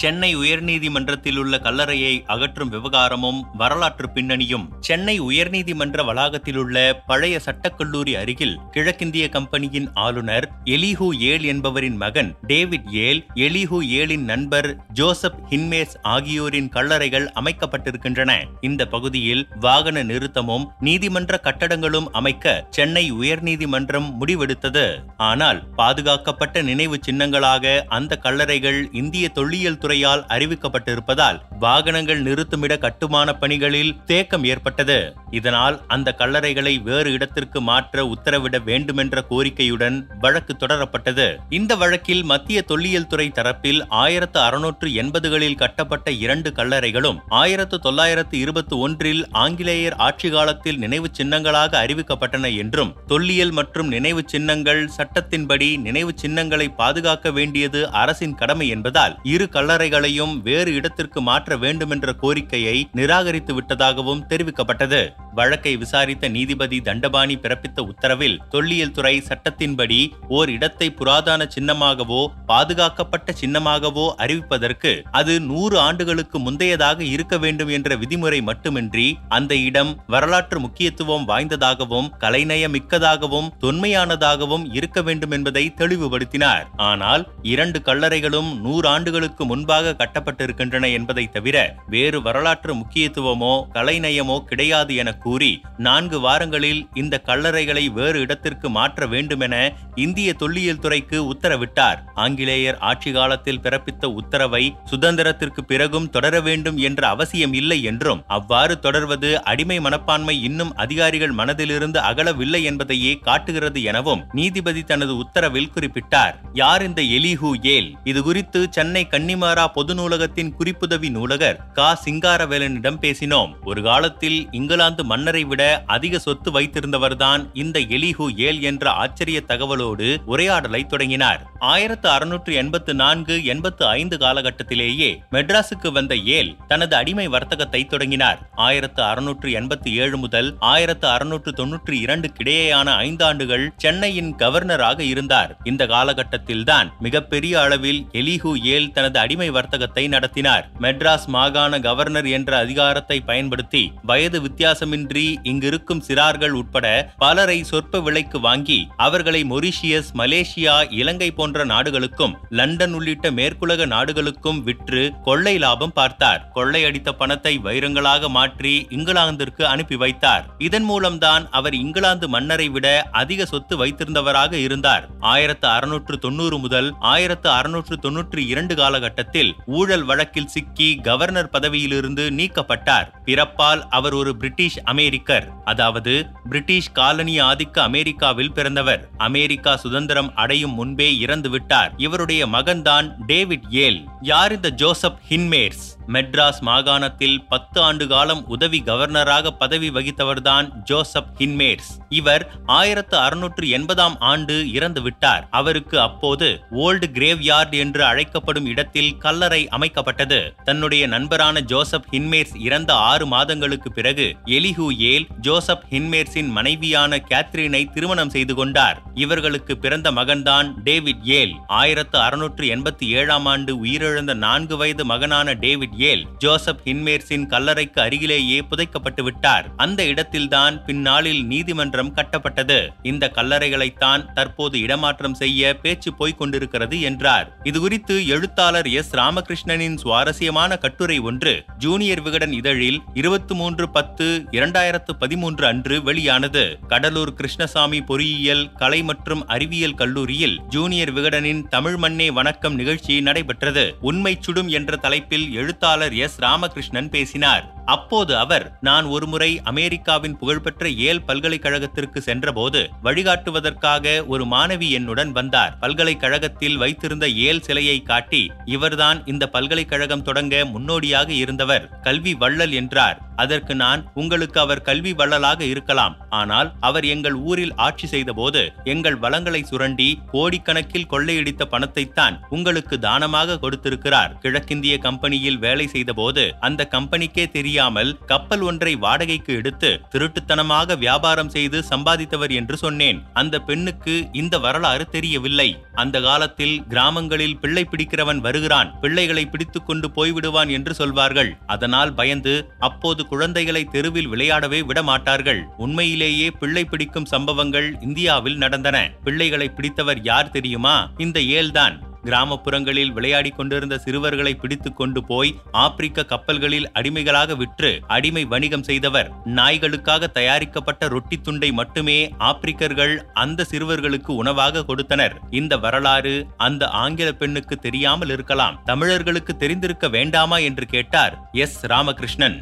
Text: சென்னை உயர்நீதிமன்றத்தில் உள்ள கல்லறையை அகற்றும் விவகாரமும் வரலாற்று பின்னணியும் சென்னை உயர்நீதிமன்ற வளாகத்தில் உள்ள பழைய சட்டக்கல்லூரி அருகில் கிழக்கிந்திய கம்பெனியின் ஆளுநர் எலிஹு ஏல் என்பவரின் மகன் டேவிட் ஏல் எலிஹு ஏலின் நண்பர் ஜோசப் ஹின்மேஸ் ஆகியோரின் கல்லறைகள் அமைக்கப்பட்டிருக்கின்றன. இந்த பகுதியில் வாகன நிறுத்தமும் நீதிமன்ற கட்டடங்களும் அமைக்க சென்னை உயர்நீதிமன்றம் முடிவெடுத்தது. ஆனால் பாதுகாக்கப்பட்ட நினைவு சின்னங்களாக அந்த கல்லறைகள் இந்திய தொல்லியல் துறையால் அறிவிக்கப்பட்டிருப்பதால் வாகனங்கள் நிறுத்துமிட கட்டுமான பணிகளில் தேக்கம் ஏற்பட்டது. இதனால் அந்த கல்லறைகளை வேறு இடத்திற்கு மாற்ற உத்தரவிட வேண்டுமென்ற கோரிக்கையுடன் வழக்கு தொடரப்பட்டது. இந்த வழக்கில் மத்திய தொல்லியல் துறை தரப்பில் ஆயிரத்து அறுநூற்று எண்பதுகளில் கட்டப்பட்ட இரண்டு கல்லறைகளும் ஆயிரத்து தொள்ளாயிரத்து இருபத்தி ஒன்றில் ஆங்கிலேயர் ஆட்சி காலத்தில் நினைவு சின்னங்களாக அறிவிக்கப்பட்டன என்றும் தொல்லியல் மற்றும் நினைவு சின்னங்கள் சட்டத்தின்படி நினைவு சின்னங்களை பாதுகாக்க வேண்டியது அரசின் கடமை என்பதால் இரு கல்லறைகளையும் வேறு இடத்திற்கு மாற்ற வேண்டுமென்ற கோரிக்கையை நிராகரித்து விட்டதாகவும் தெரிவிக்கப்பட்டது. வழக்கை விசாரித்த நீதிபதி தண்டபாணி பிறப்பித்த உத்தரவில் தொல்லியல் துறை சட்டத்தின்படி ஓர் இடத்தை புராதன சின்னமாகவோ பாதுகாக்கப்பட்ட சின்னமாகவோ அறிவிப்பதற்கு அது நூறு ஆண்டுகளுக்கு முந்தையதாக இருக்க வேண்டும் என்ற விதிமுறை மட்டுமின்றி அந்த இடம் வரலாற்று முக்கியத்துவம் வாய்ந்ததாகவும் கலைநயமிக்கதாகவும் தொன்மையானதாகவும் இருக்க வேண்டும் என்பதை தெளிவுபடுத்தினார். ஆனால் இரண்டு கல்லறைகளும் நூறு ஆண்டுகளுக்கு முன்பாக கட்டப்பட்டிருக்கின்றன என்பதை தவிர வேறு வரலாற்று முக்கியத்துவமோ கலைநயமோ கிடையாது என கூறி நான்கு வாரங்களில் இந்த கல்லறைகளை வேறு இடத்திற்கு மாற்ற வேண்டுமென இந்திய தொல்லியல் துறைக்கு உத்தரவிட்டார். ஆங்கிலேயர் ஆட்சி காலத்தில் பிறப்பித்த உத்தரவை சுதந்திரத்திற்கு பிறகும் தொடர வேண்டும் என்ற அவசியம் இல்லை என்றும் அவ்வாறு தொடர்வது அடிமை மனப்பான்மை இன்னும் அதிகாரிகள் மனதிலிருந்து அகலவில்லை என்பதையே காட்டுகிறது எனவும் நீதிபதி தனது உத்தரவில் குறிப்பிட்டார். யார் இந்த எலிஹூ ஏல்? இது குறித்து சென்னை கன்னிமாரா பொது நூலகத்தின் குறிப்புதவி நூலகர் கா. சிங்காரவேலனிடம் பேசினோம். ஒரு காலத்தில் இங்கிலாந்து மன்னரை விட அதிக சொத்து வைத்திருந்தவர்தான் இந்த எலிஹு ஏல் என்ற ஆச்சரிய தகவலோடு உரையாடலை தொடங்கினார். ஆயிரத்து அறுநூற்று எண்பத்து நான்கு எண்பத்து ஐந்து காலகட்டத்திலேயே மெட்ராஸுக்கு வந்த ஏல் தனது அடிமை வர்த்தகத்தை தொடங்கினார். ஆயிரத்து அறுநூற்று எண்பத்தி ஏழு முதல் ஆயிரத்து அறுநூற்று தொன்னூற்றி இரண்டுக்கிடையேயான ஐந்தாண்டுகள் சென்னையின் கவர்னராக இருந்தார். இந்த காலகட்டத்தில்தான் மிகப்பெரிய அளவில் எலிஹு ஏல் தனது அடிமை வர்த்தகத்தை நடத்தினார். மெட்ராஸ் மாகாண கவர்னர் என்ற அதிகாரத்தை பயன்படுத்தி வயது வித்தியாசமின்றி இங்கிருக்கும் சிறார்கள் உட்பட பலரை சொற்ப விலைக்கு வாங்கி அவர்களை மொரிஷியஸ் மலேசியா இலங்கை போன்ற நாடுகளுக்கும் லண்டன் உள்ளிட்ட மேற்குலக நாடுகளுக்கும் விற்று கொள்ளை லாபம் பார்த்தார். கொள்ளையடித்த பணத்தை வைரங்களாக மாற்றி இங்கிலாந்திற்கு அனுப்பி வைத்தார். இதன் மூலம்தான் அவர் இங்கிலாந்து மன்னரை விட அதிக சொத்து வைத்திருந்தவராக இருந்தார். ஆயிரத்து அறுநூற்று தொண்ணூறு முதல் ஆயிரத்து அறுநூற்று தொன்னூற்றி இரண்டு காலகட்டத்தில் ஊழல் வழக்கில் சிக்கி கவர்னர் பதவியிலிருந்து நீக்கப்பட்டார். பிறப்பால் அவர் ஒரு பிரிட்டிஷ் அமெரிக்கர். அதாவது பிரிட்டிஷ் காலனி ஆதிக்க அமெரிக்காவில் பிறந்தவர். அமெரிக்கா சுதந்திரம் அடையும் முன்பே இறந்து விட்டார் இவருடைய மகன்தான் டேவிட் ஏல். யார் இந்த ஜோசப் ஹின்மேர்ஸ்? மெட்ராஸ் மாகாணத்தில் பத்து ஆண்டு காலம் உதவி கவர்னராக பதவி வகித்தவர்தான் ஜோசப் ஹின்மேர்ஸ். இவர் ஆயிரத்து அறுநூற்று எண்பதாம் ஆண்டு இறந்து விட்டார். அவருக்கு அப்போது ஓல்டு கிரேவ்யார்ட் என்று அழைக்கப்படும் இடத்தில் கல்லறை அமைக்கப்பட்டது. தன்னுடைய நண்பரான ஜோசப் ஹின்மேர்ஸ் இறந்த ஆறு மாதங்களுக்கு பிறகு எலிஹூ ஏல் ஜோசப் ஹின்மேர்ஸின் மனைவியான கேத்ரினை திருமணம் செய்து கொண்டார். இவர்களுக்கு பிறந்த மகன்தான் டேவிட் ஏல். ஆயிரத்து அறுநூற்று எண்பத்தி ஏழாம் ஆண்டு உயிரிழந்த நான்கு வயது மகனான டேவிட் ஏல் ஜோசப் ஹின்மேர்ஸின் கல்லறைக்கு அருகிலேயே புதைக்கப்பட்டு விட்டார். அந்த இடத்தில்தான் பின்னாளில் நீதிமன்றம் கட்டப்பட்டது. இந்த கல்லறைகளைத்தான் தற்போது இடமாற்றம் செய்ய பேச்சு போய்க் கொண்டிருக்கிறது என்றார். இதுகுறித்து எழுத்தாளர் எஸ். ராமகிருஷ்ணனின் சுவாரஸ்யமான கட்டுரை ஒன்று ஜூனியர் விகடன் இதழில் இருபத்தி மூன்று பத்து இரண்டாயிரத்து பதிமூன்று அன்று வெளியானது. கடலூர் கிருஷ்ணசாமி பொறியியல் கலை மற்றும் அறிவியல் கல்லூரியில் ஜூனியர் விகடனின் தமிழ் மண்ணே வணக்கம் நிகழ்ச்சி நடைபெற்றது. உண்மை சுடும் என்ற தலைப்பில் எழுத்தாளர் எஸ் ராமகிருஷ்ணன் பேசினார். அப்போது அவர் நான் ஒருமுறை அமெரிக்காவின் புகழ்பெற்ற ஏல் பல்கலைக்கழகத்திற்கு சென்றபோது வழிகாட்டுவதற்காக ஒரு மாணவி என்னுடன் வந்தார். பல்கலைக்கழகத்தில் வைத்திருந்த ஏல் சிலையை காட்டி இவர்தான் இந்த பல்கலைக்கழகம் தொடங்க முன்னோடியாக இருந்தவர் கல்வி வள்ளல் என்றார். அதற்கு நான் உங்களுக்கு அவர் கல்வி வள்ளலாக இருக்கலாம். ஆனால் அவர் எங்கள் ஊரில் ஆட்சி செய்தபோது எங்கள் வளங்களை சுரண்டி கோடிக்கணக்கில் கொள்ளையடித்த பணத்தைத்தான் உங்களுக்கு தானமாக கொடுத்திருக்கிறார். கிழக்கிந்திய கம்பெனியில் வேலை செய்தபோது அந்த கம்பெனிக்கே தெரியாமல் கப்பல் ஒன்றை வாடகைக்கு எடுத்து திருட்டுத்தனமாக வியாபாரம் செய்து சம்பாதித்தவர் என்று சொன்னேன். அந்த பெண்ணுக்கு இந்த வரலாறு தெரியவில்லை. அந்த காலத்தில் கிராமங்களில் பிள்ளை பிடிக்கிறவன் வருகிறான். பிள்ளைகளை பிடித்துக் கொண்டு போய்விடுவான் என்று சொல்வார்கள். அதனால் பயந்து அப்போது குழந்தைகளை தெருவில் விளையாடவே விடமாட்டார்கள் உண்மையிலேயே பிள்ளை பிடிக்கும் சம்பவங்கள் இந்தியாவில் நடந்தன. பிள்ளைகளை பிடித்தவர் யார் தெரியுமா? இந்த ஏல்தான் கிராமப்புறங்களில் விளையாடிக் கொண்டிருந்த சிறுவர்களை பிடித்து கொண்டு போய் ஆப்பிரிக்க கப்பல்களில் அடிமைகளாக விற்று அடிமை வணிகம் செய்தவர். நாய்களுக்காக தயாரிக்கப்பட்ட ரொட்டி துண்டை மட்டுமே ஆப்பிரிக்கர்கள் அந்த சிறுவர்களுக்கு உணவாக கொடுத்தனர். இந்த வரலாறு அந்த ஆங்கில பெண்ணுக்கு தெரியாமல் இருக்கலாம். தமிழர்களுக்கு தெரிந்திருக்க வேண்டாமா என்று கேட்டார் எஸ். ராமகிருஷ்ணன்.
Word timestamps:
சென்னை 0.00 0.28
உயர்நீதிமன்றத்தில் 0.36 1.38
உள்ள 1.38 1.54
கல்லறையை 1.58 2.14
அகற்றும் 2.26 2.68
விவகாரமும் 2.68 3.38
வரலாற்று 3.52 4.06
பின்னணியும் 4.14 4.66
சென்னை 4.80 5.14
உயர்நீதிமன்ற 5.20 6.04
வளாகத்தில் 6.04 6.56
உள்ள 6.56 6.76
பழைய 7.06 7.36
சட்டக்கல்லூரி 7.46 8.12
அருகில் 8.22 8.58
கிழக்கிந்திய 8.70 9.26
கம்பெனியின் 9.28 9.88
ஆளுநர் 9.94 10.46
எலிஹு 10.64 11.08
ஏல் 11.30 11.44
என்பவரின் 11.44 11.96
மகன் 11.96 12.30
டேவிட் 12.46 12.90
ஏல் 13.04 13.22
எலிஹு 13.46 13.80
ஏலின் 14.00 14.26
நண்பர் 14.32 14.68
ஜோசப் 14.92 15.40
ஹின்மேஸ் 15.50 15.94
ஆகியோரின் 16.14 16.68
கல்லறைகள் 16.68 17.26
அமைக்கப்பட்டிருக்கின்றன. 17.42 18.30
இந்த 18.60 18.86
பகுதியில் 18.86 19.42
வாகன 19.60 20.02
நிறுத்தமும் 20.02 20.68
நீதிமன்ற 20.80 21.40
கட்டடங்களும் 21.46 22.10
அமைக்க 22.12 22.56
சென்னை 22.70 23.06
உயர்நீதிமன்றம் 23.12 24.10
முடிவெடுத்தது. 24.20 24.86
ஆனால் 25.30 25.62
பாதுகாக்கப்பட்ட 25.80 26.62
நினைவு 26.62 26.98
சின்னங்களாக 27.08 27.84
அந்த 27.98 28.20
கல்லறைகள் 28.22 28.80
இந்திய 28.92 29.28
தொல்லியல் 29.28 29.82
துறையால் 29.86 30.22
அறிவிக்கப்பட்டிருப்பதால் 30.34 31.36
வாகனங்கள் 31.64 32.20
நிறுத்துமிட 32.26 32.72
கட்டுமான 32.84 33.28
பணிகளில் 33.40 33.92
தேக்கம் 34.10 34.44
ஏற்பட்டது. 34.52 34.96
இதனால் 35.38 35.76
அந்த 35.94 36.14
கல்லறைகளை 36.20 36.72
வேறு 36.88 37.10
இடத்திற்கு 37.16 37.58
மாற்ற 37.68 38.04
உத்தரவிட 38.14 38.56
வேண்டுமென்ற 38.68 39.22
கோரிக்கையுடன் 39.30 39.96
வழக்கு 40.24 40.52
தொடரப்பட்டது. 40.62 41.26
இந்த 41.58 41.72
வழக்கில் 41.82 42.22
மத்திய 42.30 42.58
தொல்லியல் 42.70 43.08
துறை 43.12 43.26
தரப்பில் 43.38 43.80
ஆயிரத்து 44.02 44.38
அறுநூற்று 44.46 44.88
எண்பதுகளில் 45.02 45.58
கட்டப்பட்ட 45.62 46.10
இரண்டு 46.24 46.50
கல்லறைகளும் 46.58 47.20
ஆயிரத்து 47.42 47.78
தொள்ளாயிரத்து 47.86 48.36
இருபத்தி 48.44 48.76
ஒன்றில் 48.86 49.22
ஆங்கிலேயர் 49.44 49.96
ஆட்சி 50.08 50.30
காலத்தில் 50.34 50.80
நினைவு 50.84 51.10
சின்னங்களாக 51.20 51.72
அறிவிக்கப்பட்டன 51.84 52.52
என்றும் 52.64 52.92
தொல்லியல் 53.12 53.54
மற்றும் 53.60 53.90
நினைவு 53.96 54.24
சின்னங்கள் 54.34 54.82
சட்டத்தின்படி 54.98 55.70
நினைவு 55.86 56.14
சின்னங்களை 56.24 56.68
பாதுகாக்க 56.82 57.30
வேண்டியது 57.38 57.82
அரசின் 58.02 58.38
கடமை 58.42 58.68
என்பதால் 58.68 59.16
இரு 59.34 59.48
கல்லறைகளையும் 59.76 60.34
வேறு 60.42 60.70
இடத்திற்கு 60.74 61.20
மாற்ற 61.20 61.56
வேண்டுமென்ற 61.62 62.12
கோரிக்கையை 62.20 62.76
நிராகரித்து 62.98 63.52
விட்டதாகவும் 63.56 64.22
தெரிவிக்கப்பட்டது. 64.30 65.00
வழக்கை 65.38 65.72
விசாரித்த 65.76 66.28
நீதிபதி 66.36 66.78
தண்டபாணி 66.86 67.34
பிறப்பித்த 67.36 67.80
உத்தரவில் 67.90 68.36
தொல்லியல் 68.50 68.92
துறை 68.92 69.12
சட்டத்தின்படி 69.28 69.98
ஓர் 70.36 70.50
இடத்தை 70.50 70.88
புராதன 70.90 71.48
சின்னமாகவோ 71.54 72.20
பாதுகாக்கப்பட்ட 72.46 73.34
சின்னமாகவோ 73.40 74.06
அறிவிப்பதற்கு 74.24 74.92
அது 75.10 75.34
நூறு 75.50 75.78
ஆண்டுகளுக்கு 75.78 76.38
முந்தையதாக 76.38 77.00
இருக்க 77.14 77.38
வேண்டும் 77.44 77.72
என்ற 77.76 77.96
விதிமுறை 77.96 78.40
மட்டுமின்றி 78.48 79.06
அந்த 79.28 79.52
இடம் 79.68 79.92
வரலாற்று 80.06 80.60
முக்கியத்துவம் 80.60 81.28
வாய்ந்ததாகவும் 81.28 82.08
கலைநயமிக்கதாகவும் 82.24 83.50
தொன்மையானதாகவும் 83.66 84.66
இருக்க 84.78 85.02
வேண்டும் 85.02 85.30
என்பதை 85.30 85.66
தெளிவுபடுத்தினார். 85.82 86.66
ஆனால் 86.90 87.24
இரண்டு 87.54 87.80
கல்லறைகளும் 87.90 88.50
நூறு 88.60 88.88
ஆண்டுகளுக்கு 88.88 89.44
முன்பாக 89.66 89.92
கட்டப்பட்டிருக்கின்றன 90.00 90.88
என்பதை 90.96 91.22
தவிர 91.36 91.56
வேறு 91.92 92.18
வரலாற்று 92.22 92.72
முக்கியத்துவமோ 92.80 93.54
கலைநயமோ 93.76 94.36
கிடையாது 94.50 94.92
என 95.02 95.10
கூறி 95.24 95.48
நான்கு 95.86 96.18
வாரங்களில் 96.20 96.82
இந்த 96.94 97.20
கல்லறைகளை 97.28 97.82
வேறு 97.96 98.18
இடத்திற்கு 98.20 98.68
மாற்ற 98.70 99.06
வேண்டுமென 99.06 99.54
இந்திய 99.94 100.28
தொல்லியல் 100.34 100.82
துறைக்கு 100.84 101.18
உத்தரவிட்டார். 101.32 101.98
ஆங்கிலேயர் 102.14 102.78
ஆட்சி 102.90 103.12
காலத்தில் 103.12 103.60
பிறப்பித்த 103.64 104.10
உத்தரவை 104.20 104.62
சுதந்திரத்திற்கு 104.90 105.64
பிறகும் 105.66 106.08
தொடர 106.10 106.34
வேண்டும் 106.40 106.78
என்ற 106.88 107.02
அவசியம் 107.08 107.56
இல்லை 107.60 107.80
என்றும் 107.82 108.22
அவ்வாறு 108.36 108.76
தொடர்வது 108.78 109.32
அடிமை 109.44 109.80
மனப்பான்மை 109.80 110.36
இன்னும் 110.42 110.72
அதிகாரிகள் 110.76 111.34
மனதிலிருந்து 111.34 112.00
அகலவில்லை 112.10 112.62
என்பதையே 112.62 113.12
காட்டுகிறது 113.28 113.82
எனவும் 113.82 114.24
நீதிபதி 114.32 114.84
தனது 114.92 115.16
உத்தரவில் 115.24 115.72
குறிப்பிட்டார். 115.74 116.34
யார் 116.54 116.84
இந்த 116.88 117.02
எலிஹூ 117.18 117.52
ஏல்? 117.74 117.90
இது 118.04 118.22
குறித்து 118.22 118.62
சென்னை 118.70 119.02
கன்னிமாரா 119.46 119.66
பொது 119.72 119.94
நூலகத்தின் 119.94 120.50
குறிப்புதவி 120.58 121.08
நூலகர் 121.10 121.58
கா. 121.72 121.98
சிங்காரவேலனிடம் 122.04 122.98
பேசினோம். 123.04 123.50
ஒரு 123.64 123.82
காலத்தில் 123.82 124.48
இங்கிலாந்து 124.50 125.04
மன்னரை 125.04 125.42
விட 125.44 125.62
அதிக 125.86 126.18
சொத்து 126.18 126.50
வைத்திருந்தவர்தான் 126.56 127.42
இந்த 127.52 127.80
எலிஹு 127.80 128.26
ஏல் 128.36 128.62
என்ற 128.62 128.90
ஆச்சரிய 128.90 129.42
தகவலோடு 129.48 130.08
உரையாடலை 130.24 130.84
தொடங்கினார். 130.84 131.42
ஆயிரத்து 131.58 132.08
அறுநூற்று 132.08 132.54
எண்பத்து 132.54 132.94
நான்கு 132.94 133.44
எண்பத்து 133.44 133.86
ஐந்து 133.86 134.16
காலகட்டத்திலேயே 134.16 135.10
மெட்ராஸுக்கு 135.32 135.92
வந்த 135.92 136.16
ஏல் 136.38 136.56
தனது 136.68 136.96
அடிமை 136.96 137.28
வர்த்தகத்தை 137.28 137.84
தொடங்கினார். 137.84 138.40
ஆயிரத்து 138.68 139.02
அறுநூற்று 139.02 139.50
எண்பத்தி 139.60 139.92
ஏழு 140.04 140.18
முதல் 140.18 140.50
ஆயிரத்து 140.72 141.08
அறுநூற்று 141.08 141.54
தொன்னூற்றி 141.60 141.96
இரண்டுக்கிடையேயான 142.06 142.88
ஐந்தாண்டுகள் 143.06 143.66
சென்னையின் 143.76 144.34
கவர்னராக 144.34 145.00
இருந்தார். 145.12 145.56
இந்த 145.64 145.86
காலகட்டத்தில்தான் 145.86 146.90
மிகப்பெரிய 147.00 147.54
அளவில் 147.60 148.02
எலிஹு 148.12 148.52
ஏல் 148.74 148.92
தனது 148.92 149.34
அடிமை 149.36 149.48
வர்த்தகத்தை 149.56 150.02
நடத்தினார். 150.12 150.64
மெட்ராஸ் 150.82 151.24
மாகாண 151.34 151.78
கவர்னர் 151.86 152.28
என்ற 152.36 152.50
அதிகாரத்தை 152.64 153.16
பயன்படுத்தி 153.30 153.82
வயது 154.10 154.38
வித்தியாசமின்றி 154.44 155.24
இங்கிருக்கும் 155.50 156.02
சிறார்கள் 156.06 156.54
உட்பட 156.60 156.86
பலரை 157.22 157.56
சொற்ப 157.70 158.00
விலைக்கு 158.06 158.38
வாங்கி 158.46 158.78
அவர்களை 159.06 159.40
மொரிஷியஸ் 159.50 160.10
மலேசியா 160.20 160.76
இலங்கை 161.00 161.28
போன்ற 161.40 161.64
நாடுகளுக்கும் 161.72 162.36
லண்டன் 162.60 162.94
உள்ளிட்ட 162.98 163.30
மேற்குலக 163.40 163.88
நாடுகளுக்கும் 163.94 164.62
விற்று 164.68 165.02
கொள்ளை 165.28 165.54
லாபம் 165.64 165.94
பார்த்தார். 165.98 166.40
கொள்ளையடித்த 166.56 167.14
பணத்தை 167.20 167.54
வைரங்களாக 167.68 168.30
மாற்றி 168.38 168.74
இங்கிலாந்திற்கு 168.98 169.62
அனுப்பி 169.72 169.98
வைத்தார். 170.04 170.46
இதன் 170.68 170.88
மூலம்தான் 170.92 171.46
அவர் 171.60 171.78
இங்கிலாந்து 171.82 172.28
மன்னரை 172.36 172.70
விட 172.76 172.86
அதிக 173.22 173.40
சொத்து 173.52 173.76
வைத்திருந்தவராக 173.84 174.54
இருந்தார். 174.66 175.06
ஆயிரத்து 175.34 175.68
அறுநூற்று 175.76 176.16
தொண்ணூறு 176.26 176.58
முதல் 176.64 176.90
ஆயிரத்து 177.14 177.50
அறுநூற்று 177.58 177.96
தொன்னூற்றி 178.06 178.42
இரண்டு 178.54 178.74
காலகட்டத்தில் 178.74 179.24
ஊழல் 179.66 180.04
வழக்கில் 180.04 180.46
சிக்கி 180.46 180.96
கவர்னர் 180.96 181.48
பதவியிலிருந்து 181.48 182.30
நீக்கப்பட்டார். 182.30 183.08
பிறப்பால் 183.24 183.80
அவர் 183.80 184.12
ஒரு 184.12 184.36
பிரிட்டிஷ் 184.36 184.78
அமெரிக்கர். 184.78 185.48
அதாவது 185.64 186.26
பிரிட்டிஷ் 186.48 186.92
காலனி 186.92 187.40
ஆதிக்க 187.40 187.78
அமெரிக்காவில் 187.78 188.52
பிறந்தவர். 188.52 189.08
அமெரிக்கா 189.16 189.76
சுதந்திரம் 189.76 190.34
அடையும் 190.34 190.74
முன்பே 190.74 191.18
இறந்து 191.18 191.50
விட்டார் 191.50 191.92
இவருடைய 191.96 192.46
மகன்தான் 192.46 193.14
டேவிட் 193.26 193.64
ஏல். 193.70 194.04
யார் 194.20 194.54
இந்த 194.54 194.70
ஜோசப் 194.70 195.18
ஹின்மேர்ஸ்? 195.28 195.95
மெட்ராஸ் 196.08 196.60
மாகாணத்தில் 196.60 197.44
பத்து 197.48 197.80
ஆண்டு 197.80 198.06
காலம் 198.06 198.46
உதவி 198.46 198.82
கவர்னராக 198.86 199.50
பதவி 199.50 199.90
வகித்தவர்தான் 199.90 200.68
ஜோசப் 200.84 201.30
ஹின்மேர்ஸ். 201.38 201.90
இவர் 202.08 202.50
ஆயிரத்து 202.66 203.16
அறுநூற்று 203.16 203.68
எண்பதாம் 203.68 204.20
ஆண்டு 204.20 204.72
இறந்து 204.72 205.02
விட்டார். 205.02 205.48
அவருக்கு 205.50 206.00
அப்போது 206.00 206.60
ஓல்டு 206.70 207.06
கிரேவ்யார்ட் 207.12 207.72
என்று 207.72 208.04
அழைக்கப்படும் 208.04 208.66
இடத்தில் 208.66 209.16
கல்லறை 209.16 209.68
அமைக்கப்பட்டது. 209.70 210.54
தன்னுடைய 210.64 211.06
நண்பரான 211.06 211.60
ஜோசப் 211.60 212.06
ஹின்மேர்ஸ் 212.12 212.54
இறந்த 212.60 212.94
ஆறு 212.94 213.26
மாதங்களுக்கு 213.26 213.92
பிறகு 213.92 214.36
எலிஹூ 214.44 214.96
ஏல் 214.96 215.26
ஜோசப் 215.40 215.84
ஹின்மேர்ஸின் 215.90 216.48
மனைவியான 216.48 217.22
கேத்ரினை 217.28 217.92
திருமணம் 217.92 218.30
செய்து 218.30 218.54
கொண்டார். 218.54 219.02
இவர்களுக்கு 219.14 219.76
பிறந்த 219.76 220.10
மகன்தான் 220.10 220.72
டேவிட் 220.84 221.22
ஏல். 221.22 221.54
ஆயிரத்து 221.66 222.18
அறுநூற்று 222.18 222.76
எண்பத்தி 222.76 223.06
ஏழாம் 223.06 223.46
ஆண்டு 223.46 223.84
உயிரிழந்த 223.84 224.34
நான்கு 224.34 224.76
வயது 224.76 225.04
மகனான 225.04 225.52
டேவிட் 225.52 225.95
ஏல் 225.98 226.26
ஜோசப் 226.38 226.80
ஹின்மேர்ஸின் 226.84 227.46
கல்லறைக்கு 227.46 228.00
அருகிலேயே 228.00 228.64
புதைக்கப்பட்டு 228.70 229.22
விட்டார். 229.22 229.70
அந்த 229.76 230.04
இடத்தில்தான் 230.04 230.84
பின்னாளில் 230.84 231.46
நீதிமன்றம் 231.46 232.14
கட்டப்பட்டது. 232.14 232.88
இந்த 233.02 233.30
கல்லறைகளைத்தான் 233.34 234.32
தற்போது 234.32 234.80
இடமாற்றம் 234.80 235.34
செய்ய 235.34 235.76
பேச்சு 235.76 236.14
போய்க் 236.14 236.38
கொண்டிருக்கிறது 236.38 237.00
என்றார். 237.00 237.56
இதுகுறித்து 237.64 238.26
எழுத்தாளர் 238.26 238.86
எஸ். 238.86 239.14
ராமகிருஷ்ணனின் 239.14 239.96
சுவாரஸ்யமான 239.96 240.76
கட்டுரை 240.76 241.18
ஒன்று 241.18 241.64
ஜூனியர் 241.78 242.20
விகடன் 242.20 242.52
இதழில் 242.52 243.00
இருபத்தி 243.14 243.54
மூன்று 243.54 243.90
பத்து 243.90 244.44
இரண்டாயிரத்து 244.50 245.12
பதிமூன்று 245.18 245.66
அன்று 245.66 246.02
வெளியானது. 246.02 246.78
கடலூர் 246.88 247.34
கிருஷ்ணசாமி 247.34 248.00
பொறியியல் 248.02 248.72
கலை 248.72 249.02
மற்றும் 249.02 249.46
அறிவியல் 249.46 249.94
கல்லூரியில் 249.94 250.60
ஜூனியர் 250.68 251.14
விகடனின் 251.14 251.68
தமிழ் 251.68 251.96
மண்ணே 251.96 252.30
வணக்கம் 252.30 252.74
நிகழ்ச்சி 252.74 253.20
நடைபெற்றது. 253.20 253.94
உண்மை 254.00 254.36
சுடும் 254.40 254.68
என்ற 254.68 254.96
தலைப்பில் 254.96 255.52
எழுத்தாளர் 255.52 255.84
எஸ் 256.12 256.38
ராமகிருஷ்ணன் 256.38 257.08
பேசினார். 257.08 257.75
அப்போது 257.94 258.32
அவர் 258.36 258.64
நான் 258.80 259.06
ஒருமுறை 259.14 259.60
அமெரிக்காவின் 259.70 260.36
புகழ்பெற்ற 260.38 260.88
ஏல் 261.08 261.22
பல்கலைக்கழகத்திற்கு 261.22 262.18
சென்றபோது 262.18 262.80
வழிகாட்டுவதற்காக 263.04 264.26
ஒரு 264.26 264.44
மாணவி 264.44 264.88
என்னுடன் 264.90 265.32
வந்தார். 265.32 265.78
பல்கலைக்கழகத்தில் 265.78 266.76
வைத்திருந்த 266.76 267.28
ஏல் 267.28 267.60
சிலையை 267.60 267.98
காட்டி 268.02 268.42
இவர்தான் 268.64 269.26
இந்த 269.26 269.44
பல்கலைக்கழகம் 269.48 270.22
தொடங்க 270.22 270.64
முன்னோடியாக 270.64 271.32
இருந்தவர் 271.32 271.88
கல்வி 272.02 272.34
வள்ளல் 272.34 272.72
என்றார். 272.72 273.20
அதற்கு 273.36 273.74
நான் 273.74 274.10
உங்களுக்கு 274.14 274.60
அவர் 274.60 274.82
கல்வி 274.82 275.12
வள்ளலாக 275.12 275.64
இருக்கலாம். 275.64 276.14
ஆனால் 276.30 276.68
அவர் 276.80 277.04
எங்கள் 277.04 277.34
ஊரில் 277.34 277.74
ஆட்சி 277.86 278.06
செய்தபோது 278.06 278.62
எங்கள் 278.84 279.18
வளங்களை 279.24 279.62
சுரண்டி 279.62 280.08
கோடிக்கணக்கில் 280.32 281.10
கொள்ளையடித்த 281.10 281.64
பணத்தைத்தான் 281.70 282.36
உங்களுக்கு 282.48 282.98
தானமாக 282.98 283.58
கொடுத்திருக்கிறார். 283.58 284.34
கிழக்கிந்திய 284.38 284.98
கம்பெனியில் 284.98 285.58
வேலை 285.58 285.86
செய்தபோது 285.86 286.44
அந்த 286.60 286.88
கம்பெனிக்கே 286.94 287.46
தெரியாமல் 287.76 288.18
கப்பல் 288.30 288.62
ஒன்றை 288.66 288.90
வாடகைக்கு 288.94 289.52
எடுத்து 289.60 289.88
திருட்டுத்தனமாக 290.12 290.96
வியாபாரம் 290.98 291.50
செய்து 291.54 291.78
சம்பாதித்தவர் 291.90 292.52
என்று 292.58 292.76
சொன்னேன். 292.76 293.18
அந்த 293.40 293.58
பெண்ணுக்கு 293.68 294.14
இந்த 294.32 294.58
வரலாறு 294.58 295.04
தெரியவில்லை. 295.14 295.66
அந்த 295.94 296.20
காலத்தில் 296.20 296.74
கிராமங்களில் 296.88 297.58
பிள்ளை 297.58 297.84
பிடிக்கிறவன் 297.90 298.40
வருகிறான். 298.46 299.00
பிள்ளைகளை 299.00 299.44
பிடித்துக் 299.46 299.86
கொண்டு 299.86 300.08
போய்விடுவான் 300.16 300.72
என்று 300.76 300.94
சொல்வார்கள். 301.00 301.50
அதனால் 301.66 302.14
பயந்து 302.14 302.54
அப்போது 302.78 303.26
குழந்தைகளை 303.26 303.84
தெருவில் 303.84 304.30
விளையாடவே 304.34 304.80
விடமாட்டார்கள் 304.80 305.62
உண்மையிலேயே 305.76 306.48
பிள்ளை 306.50 306.84
பிடிக்கும் 306.84 307.30
சம்பவங்கள் 307.34 307.90
இந்தியாவில் 308.00 308.60
நடந்தன. 308.64 308.96
பிள்ளைகளை 309.24 309.68
பிடித்தவர் 309.68 310.22
யார் 310.22 310.54
தெரியுமா? 310.58 310.96
இந்த 311.18 311.40
ஏல்தான் 311.58 311.98
கிராமப்புறங்களில் 312.26 313.12
விளையாடிக் 313.12 313.56
கொண்டிருந்த 313.56 313.98
சிறுவர்களை 313.98 314.54
பிடித்து 314.54 314.92
கொண்டு 314.92 315.24
போய் 315.24 315.54
ஆப்பிரிக்க 315.70 316.24
கப்பல்களில் 316.24 316.92
அடிமைகளாக 316.92 317.54
விற்று 317.54 318.00
அடிமை 318.06 318.44
வணிகம் 318.44 318.82
செய்தவர். 318.82 319.30
நாய்களுக்காக 319.44 320.30
தயாரிக்கப்பட்ட 320.30 321.08
ரொட்டி 321.08 321.40
துண்டை 321.40 321.72
மட்டுமே 321.72 322.34
ஆப்பிரிக்கர்கள் 322.38 323.14
அந்த 323.34 323.66
சிறுவர்களுக்கு 323.70 324.30
உணவாக 324.34 324.84
கொடுத்தனர். 324.84 325.38
இந்த 325.50 325.76
வரலாறு 325.76 326.46
அந்த 326.56 326.88
ஆங்கில 326.88 327.32
பெண்ணுக்கு 327.32 327.76
தெரியாமல் 327.76 328.28
இருக்கலாம். 328.28 328.80
தமிழர்களுக்கு 328.84 329.56
தெரிந்திருக்க 329.56 330.08
வேண்டாமா 330.08 330.58
என்று 330.58 330.86
கேட்டார் 330.86 331.48
எஸ். 331.52 331.86
ராமகிருஷ்ணன். 331.86 332.58